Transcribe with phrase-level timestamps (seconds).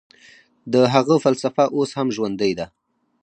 [0.73, 2.65] د هغه فلسفه اوس هم ژوندۍ ده.